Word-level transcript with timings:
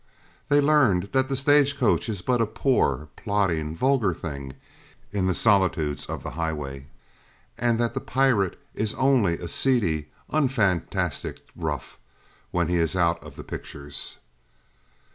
They 0.49 0.61
learned 0.61 1.03
then 1.03 1.09
that 1.11 1.27
the 1.27 1.35
stagecoach 1.35 2.09
is 2.09 2.23
but 2.23 2.41
a 2.41 2.47
poor, 2.47 3.09
plodding, 3.15 3.75
vulgar 3.77 4.15
thing 4.15 4.53
in 5.11 5.27
the 5.27 5.35
solitudes 5.35 6.07
of 6.07 6.23
the 6.23 6.31
highway; 6.31 6.87
and 7.55 7.77
that 7.79 7.93
the 7.93 7.99
pirate 8.01 8.59
is 8.73 8.95
only 8.95 9.35
a 9.37 9.47
seedy, 9.47 10.07
unfantastic 10.31 11.45
"rough," 11.55 11.99
when 12.49 12.67
he 12.67 12.77
is 12.77 12.95
out 12.95 13.23
of 13.23 13.35
the 13.35 13.43
pictures. 13.43 14.17